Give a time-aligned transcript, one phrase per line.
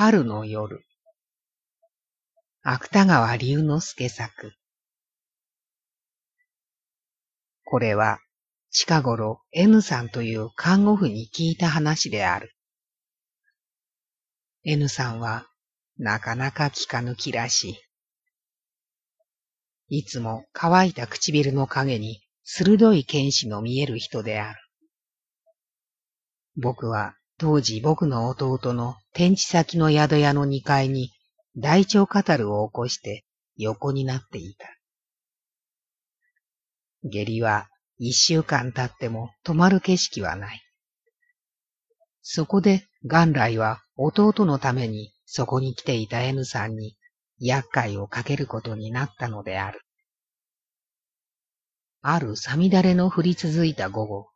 [0.00, 0.84] 春の夜。
[2.62, 4.52] 芥川龍之介作。
[7.64, 8.20] これは
[8.70, 12.54] 近頃 N さんという看護婦に聞いた話である。
[14.62, 15.48] N さんは
[15.96, 17.80] なかなか気かぬ気らし
[19.88, 19.96] い。
[19.98, 24.60] いつも乾いた唇の影に鋭い剣士の見える人である。
[26.54, 31.12] 僕は当時僕の弟の天地先の宿屋の二階に
[31.56, 33.24] 大腸カタルを起こして
[33.56, 34.66] 横になっていた。
[37.04, 40.60] 下痢は一週間経っても止まる景色はない。
[42.22, 46.96] そこで元来は弟のためにそこに来ていた N さんに
[47.38, 49.80] 厄介をかけることになったのである。
[52.02, 54.28] あるさみだれの降り続いた午後、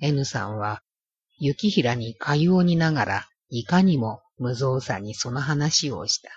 [0.00, 0.82] N さんは
[1.38, 6.30] 雪平にかゆをにながら、いかにも無造作にその話をした。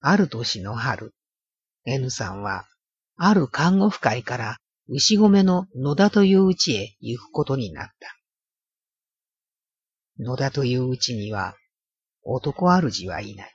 [0.00, 1.12] ある年の春、
[1.84, 2.66] N さんは、
[3.16, 8.16] ある看護婦会から牛込の野田という家へ行くことになった。
[10.20, 11.56] 野田という家には、
[12.22, 13.52] 男主はいない。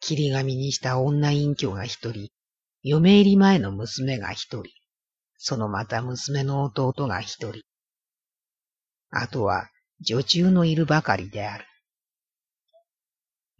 [0.00, 2.30] 霧紙にした女隠居が一人、
[2.82, 4.64] 嫁入り前の娘が一人、
[5.46, 7.60] そのまた娘の弟が一人。
[9.10, 9.68] あとは
[10.00, 11.66] 女中のいるばかりである。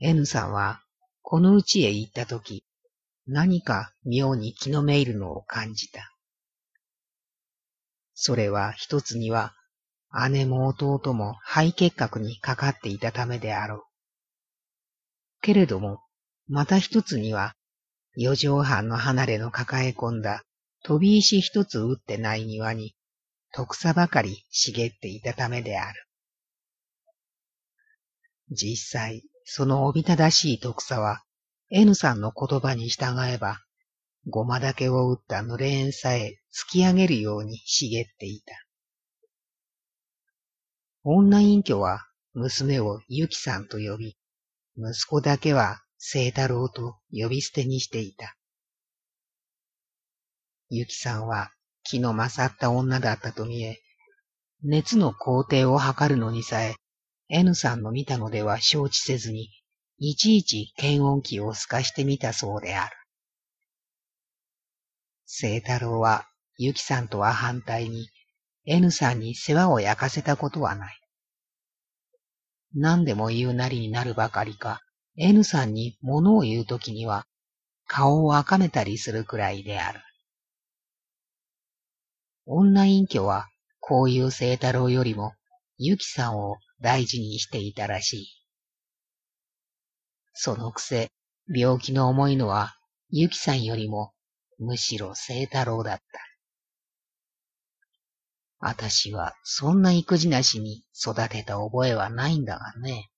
[0.00, 0.80] N さんは
[1.20, 2.64] この家へ行ったとき、
[3.26, 6.10] 何か妙に気のめいるのを感じた。
[8.14, 9.52] それは一つには
[10.30, 13.82] 姉も弟も肺結核にかかっていたためであろう。
[15.42, 16.00] けれども、
[16.48, 17.52] また一つには、
[18.16, 20.44] 四畳半の離れの抱え込んだ
[20.84, 22.94] 飛び石一つ打ってない庭に、
[23.54, 26.06] 徳さばかり茂っていたためである。
[28.50, 31.24] 実際、そのおびただしい徳さは、
[31.70, 33.60] N さんの言葉に従えば、
[34.28, 38.54] ごまだけを打った濡れ縁さえ突き上げるように茂っていた。
[41.02, 44.18] 女隠居は娘をゆきさんと呼び、
[44.76, 48.36] 息子だけは聖太郎と呼び捨てにしていた。
[50.76, 51.52] ゆきさんは
[51.84, 53.80] 気の勝った女だったと見え、
[54.62, 56.74] 熱の工程を測るのにさえ、
[57.28, 59.50] N さんの見たのでは承知せずに、
[59.98, 62.96] いちいち検温器を透かしてみたそうである。
[65.26, 66.26] 聖太郎は、
[66.56, 68.08] ゆきさんとは反対に、
[68.66, 71.00] N さんに世話を焼かせたことはない。
[72.74, 74.80] 何でも言うなりになるばかりか、
[75.16, 77.26] N さんに物を言うときには、
[77.86, 80.00] 顔を赤めたりするくらいである。
[82.46, 83.48] 女隠居は、
[83.80, 85.32] こういう聖太郎よりも、
[85.78, 88.26] ゆきさんを大事にしていたらしい。
[90.34, 91.10] そのくせ、
[91.48, 92.76] 病気の重いのは、
[93.08, 94.12] ゆきさんよりも、
[94.58, 98.64] むしろ聖太郎だった。
[98.66, 103.10] あたしは、そんな育児なしに育てた覚えはないんだがね。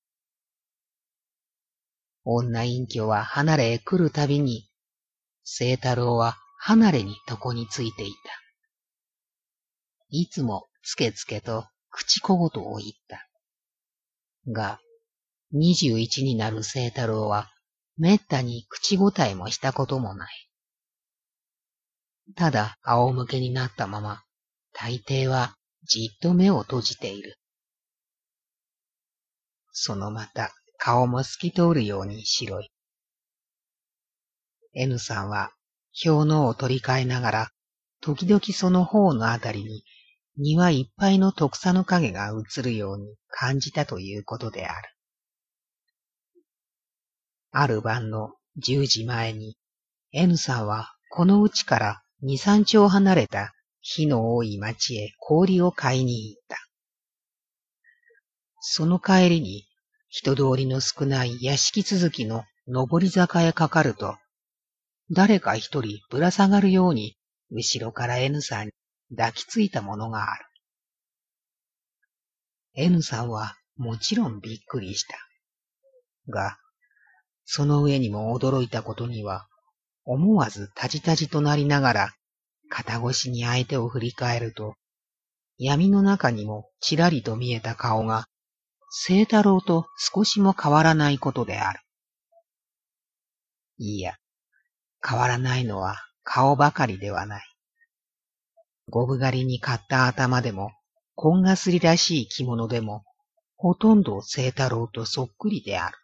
[2.25, 4.69] 女隠居は離れへ来るたびに、
[5.45, 8.46] 聖太郎は離れに床についていた。
[10.09, 13.27] いつもつけつけと口小言を言った。
[14.49, 14.81] が、
[15.53, 17.51] 二十一になる聖太郎は、
[17.97, 20.49] めったに口答えもしたこともない。
[22.35, 24.23] ただ仰向けになったまま、
[24.73, 27.39] 大抵はじっと目を閉じている。
[29.73, 32.71] そのまた顔も透き通るように白い。
[34.75, 35.53] N さんは
[36.05, 37.51] 氷のを取り替えながら、
[38.01, 39.85] 時々その方のあたりに
[40.39, 44.89] 庭いっぱいの徳さの影が映るように感じたということである。
[47.53, 49.57] ある晩の十時前に、
[50.13, 56.59] N さんはこのうちから二三丁離れた火の多い町へ氷を買いに行った。
[58.61, 59.65] その帰りに
[60.09, 64.17] 人通りの少ない屋敷続きの上り坂へかかると、
[65.11, 67.17] 誰か一人ぶら下がるように
[67.51, 68.73] 後ろから N さんに
[69.11, 70.45] 抱きついたものがある。
[72.75, 75.17] N さんはもちろんびっくりした。
[76.29, 76.59] が、
[77.45, 79.47] その上にも驚いたことには、
[80.05, 82.15] 思わずたじたじとなりながら、
[82.69, 84.75] 肩越しに相手を振り返ると、
[85.59, 88.27] 闇の中にもちらりと見えた顔が、
[88.91, 91.81] 聖太郎と少しも変わらないことである。
[93.79, 94.17] いいや、
[95.07, 97.56] 変わらないのは顔ばかりではない。
[98.89, 100.71] ゴブ狩りに買った頭でも、
[101.17, 103.05] こんがすりらしい着物でも、
[103.57, 105.99] ほとんど清太郎とそっくりである。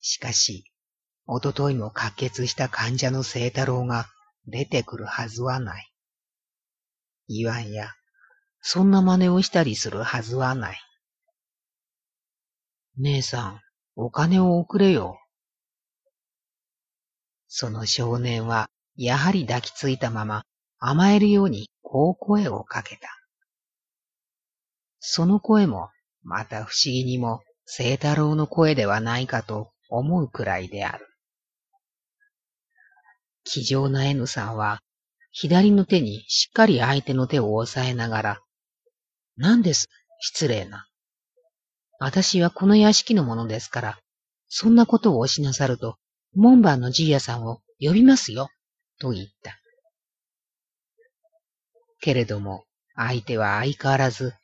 [0.00, 0.64] しかし、
[1.26, 4.08] おとといも滑血した患者の清太郎が
[4.46, 5.92] 出てくるはずはない。
[7.28, 7.92] 言わんや、
[8.60, 10.78] そんな真似をしたりするはずはない。
[12.96, 13.60] 姉さん、
[13.94, 15.20] お金を送れよ。
[17.46, 20.44] その少年は、やはり抱きついたまま
[20.80, 23.08] 甘えるようにこう声をかけた。
[24.98, 25.90] その声も、
[26.22, 31.06] また不思議にも、清太郎の声ではないかと思うくらいである。
[33.44, 34.80] 気丈な N さんは、
[35.32, 38.40] 左の手にしっかり相手の手を押さえながら、
[39.36, 39.88] 何です、
[40.20, 40.86] 失礼な。
[41.98, 43.98] 私はこの屋敷のものですから、
[44.48, 45.96] そんなことをおしなさると、
[46.34, 48.48] 門番のじいやさんを呼びますよ、
[48.98, 49.59] と言った。
[52.00, 52.64] けれども、
[52.94, 54.34] 相手は相変わらず、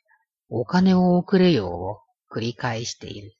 [0.49, 1.99] お金を送れようを
[2.31, 3.35] 繰り返している。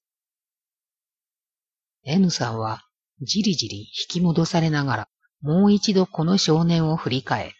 [2.03, 2.83] N さんは、
[3.21, 5.09] じりじり引き戻されながら、
[5.41, 7.55] もう一度この少年を振り返った。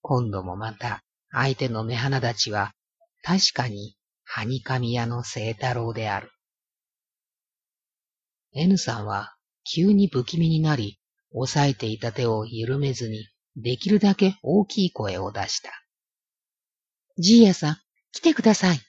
[0.00, 2.74] 今度もまた、相手の目鼻立ちは、
[3.22, 6.30] 確かに、はにかみ屋の清太郎である。
[8.54, 9.34] N さんは、
[9.64, 10.98] 急に不気味になり、
[11.32, 15.70] 押さえていた手を緩めずに、できるだけ大きい声を出した。
[17.18, 17.76] じいやさん、
[18.12, 18.80] 来てください。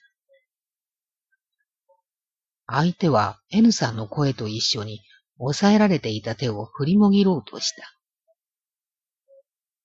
[2.66, 5.00] 相手は N さんの声と一緒に
[5.38, 7.94] 押さえられていた手を振りもぎろうとした。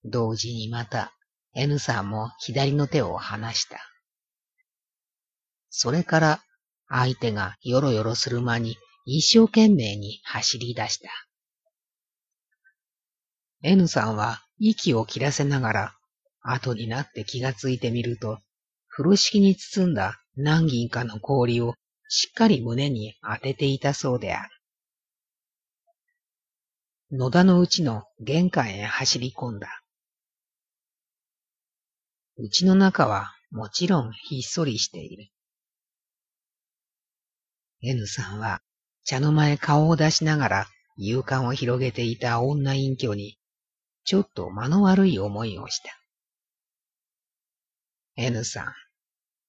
[0.06, 1.14] 同時にまた
[1.54, 3.80] N さんも左の手を離した。
[5.70, 6.44] それから
[6.88, 11.10] 相手がよろよろする間に一生懸命に走り出した。
[13.62, 15.96] N さんは息を切らせながら、
[16.42, 18.40] 後になって気がついてみると、
[18.88, 21.76] 風呂敷に包んだ何銀かの氷を
[22.10, 24.50] しっかり胸に当てていたそうである。
[27.12, 29.82] 野田のうちの玄関へ走り込んだ。
[32.38, 35.32] うちの中はもちろんひっそりしている。
[37.82, 38.62] N さんは
[39.06, 40.68] 茶の間へ顔を出しながら
[40.98, 43.39] 勇敢を広げていた女隠居に
[44.10, 45.92] ちょっと間の悪い思いをした。
[48.16, 48.74] N さん、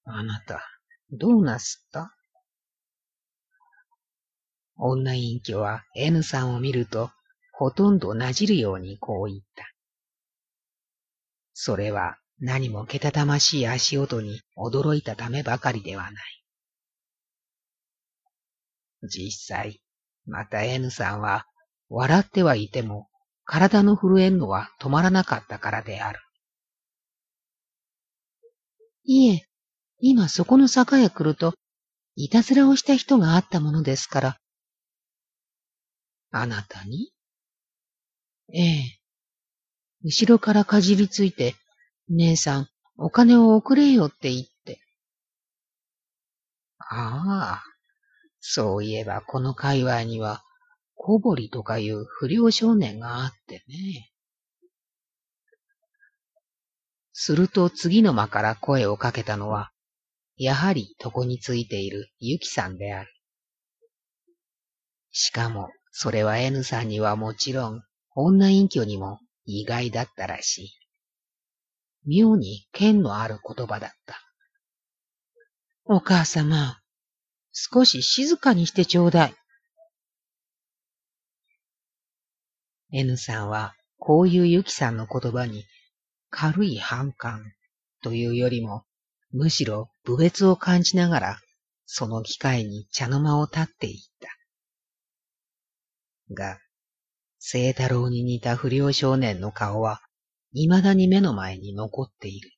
[0.05, 0.61] あなた、
[1.09, 2.15] どうなすった？
[4.75, 7.09] 女隠居は N さんを見ると、
[7.53, 9.65] ほとんどなじるようにこう言った。
[11.55, 16.23] それは何もけたたましい足音に驚いたためばかりではない。
[19.07, 19.81] 実際、
[20.27, 21.47] また N さんは
[21.89, 23.07] 笑ってはいても
[23.53, 26.21] 体の震えんのは止まらなかったからである。
[29.03, 29.45] いえ、
[29.99, 31.53] 今そこの坂へ来ると、
[32.15, 34.37] いたずらをした人があったものですから。
[36.31, 37.11] あなたに？
[38.53, 38.99] ええ。
[40.05, 41.55] 後ろからかじりついて、
[42.07, 44.79] 姉さん、お金を送れよって言って。
[46.79, 47.63] ああ、
[48.39, 50.41] そういえばこの界隈には、
[51.03, 54.11] 小堀とかいう不良少年があってね。
[57.11, 59.71] すると次の間から声をかけたのは、
[60.37, 63.11] やはり床についているゆきさんである。
[65.11, 67.81] しかも、それは N さんにはもちろん、
[68.15, 70.71] 女隠居にも意外だったらしい。
[72.05, 74.21] 妙に剣のある言葉だった。
[75.85, 76.79] お母様、
[77.53, 79.40] 少し静かにしてちょうだい。
[82.93, 85.65] N さんは、こういうゆきさんの言葉に、
[86.29, 87.53] 軽い反感
[88.01, 88.83] というよりも、
[89.31, 91.41] むしろ部別を感じながら、
[91.85, 94.29] その機会に茶の間を立っていった。
[96.33, 96.59] が、
[97.39, 100.01] 聖太郎に似た不良少年の顔は、
[100.53, 102.51] 未だに目の前に残っている。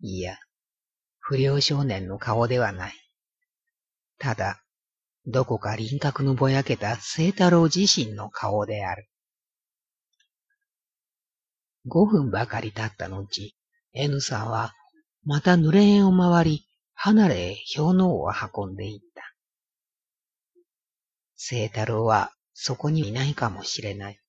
[0.00, 0.38] いや、
[1.18, 2.94] 不良少年の顔ではない。
[4.18, 4.62] ただ、
[5.26, 9.08] どこか輪郭のぼやけた聖太郎自身の顔である。
[11.86, 13.54] 五分ばかり経った後、
[13.92, 14.72] N さんは、
[15.24, 19.22] また濡れ縁を回り、離れへ氷のを運んでいった。
[21.36, 24.20] 聖太郎はそこにいないかもしれない。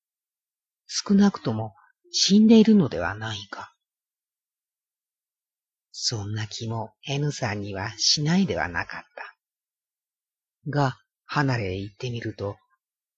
[0.88, 1.76] 少なくとも
[2.12, 3.74] 死んでいるのではないか。
[5.92, 9.33] そんな気も N さんにはしないではなかった。
[10.68, 12.58] が、離れへ行ってみると、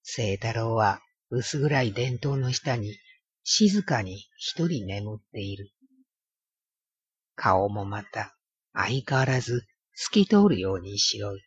[0.04, 2.96] 聖太郎は薄暗い伝統の下に
[3.44, 5.72] 静かに一人眠っている。
[7.36, 8.36] 顔もまた
[8.74, 11.42] 相変わらず透き通るように白い。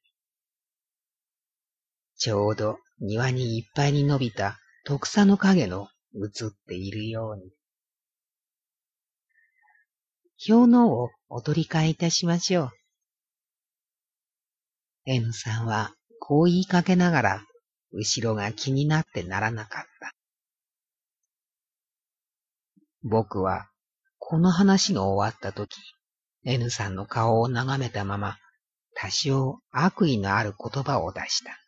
[2.17, 7.53] ちょうど庭にいっぱいに伸びた徳草の影の映っているように。
[10.49, 12.78] 表のをお取り替えいたしましょう。
[15.11, 17.43] N さんはこう言いかけながら
[17.93, 20.13] 後ろが気になってならなかった。
[23.03, 23.71] 僕は
[24.19, 25.79] この話の終わった時、
[26.45, 28.37] N さんの顔を眺めたまま
[28.95, 31.59] 多少悪意のある言葉を出した。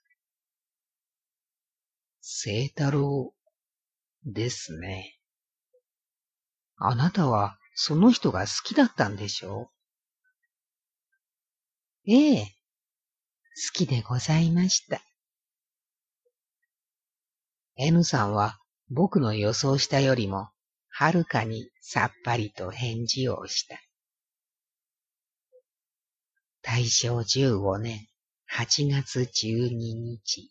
[2.20, 3.32] 聖太郎
[4.26, 5.16] ですね。
[6.76, 9.70] あなたはその人が好きだったんでしょ？
[12.06, 12.54] うええ、
[13.62, 15.02] 好きでございました。
[17.76, 20.48] N さんは僕の予想したよりも
[20.88, 23.78] はるかにさっぱりと返事をした。
[26.62, 28.06] 大正15年
[28.50, 30.50] 8月12日。